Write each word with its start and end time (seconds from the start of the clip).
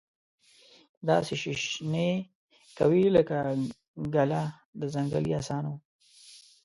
داسي 1.07 1.35
شیشنی 1.41 2.09
کوي 2.77 3.03
لکه 3.15 3.37
ګله 4.15 4.43
د 4.79 4.81
ځنګلې 4.93 5.31
اسانو 5.39 5.73